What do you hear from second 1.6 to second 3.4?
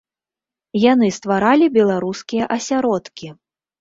беларускія асяродкі.